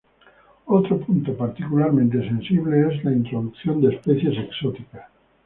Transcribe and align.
Otro 0.65 0.99
punto 1.01 1.37
particularmente 1.37 2.27
sensible 2.27 2.87
es 2.91 3.03
la 3.05 3.11
introducción 3.11 3.81
de 3.81 3.93
especies 3.97 4.35
exóticas. 4.35 5.05